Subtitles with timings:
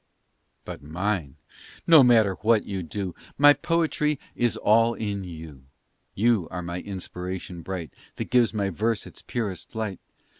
[0.65, 1.35] But mine!
[1.85, 5.65] no matter what you do, My poetry is all in you;
[6.15, 9.99] You are my inspiration bright That gives my verse its purest light.